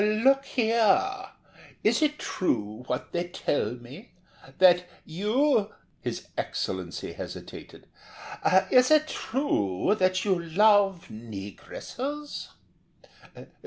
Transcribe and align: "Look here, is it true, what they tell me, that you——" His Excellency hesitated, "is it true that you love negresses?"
"Look 0.03 0.45
here, 0.45 1.29
is 1.83 2.01
it 2.01 2.17
true, 2.17 2.83
what 2.87 3.11
they 3.11 3.27
tell 3.27 3.73
me, 3.75 4.13
that 4.57 4.85
you——" 5.05 5.71
His 6.01 6.27
Excellency 6.35 7.13
hesitated, 7.13 7.85
"is 8.71 8.89
it 8.89 9.07
true 9.07 9.93
that 9.99 10.25
you 10.25 10.41
love 10.41 11.09
negresses?" 11.11 12.47